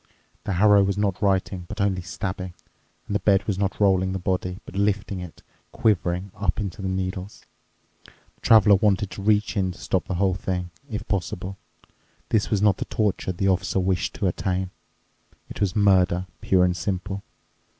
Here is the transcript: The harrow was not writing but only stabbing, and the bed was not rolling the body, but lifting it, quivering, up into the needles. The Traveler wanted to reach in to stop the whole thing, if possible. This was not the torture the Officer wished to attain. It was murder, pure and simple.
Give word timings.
The 0.45 0.53
harrow 0.53 0.83
was 0.83 0.97
not 0.97 1.21
writing 1.21 1.65
but 1.67 1.79
only 1.79 2.01
stabbing, 2.01 2.55
and 3.05 3.13
the 3.13 3.19
bed 3.19 3.43
was 3.45 3.59
not 3.59 3.79
rolling 3.79 4.13
the 4.13 4.17
body, 4.17 4.57
but 4.65 4.75
lifting 4.75 5.19
it, 5.19 5.43
quivering, 5.71 6.31
up 6.35 6.59
into 6.59 6.81
the 6.81 6.87
needles. 6.89 7.45
The 8.05 8.41
Traveler 8.41 8.73
wanted 8.77 9.11
to 9.11 9.21
reach 9.21 9.55
in 9.55 9.71
to 9.73 9.77
stop 9.79 10.05
the 10.07 10.15
whole 10.15 10.33
thing, 10.33 10.71
if 10.89 11.07
possible. 11.07 11.59
This 12.29 12.49
was 12.49 12.63
not 12.63 12.77
the 12.77 12.85
torture 12.85 13.31
the 13.31 13.49
Officer 13.49 13.79
wished 13.79 14.15
to 14.15 14.25
attain. 14.25 14.71
It 15.49 15.61
was 15.61 15.75
murder, 15.75 16.25
pure 16.41 16.65
and 16.65 16.75
simple. 16.75 17.21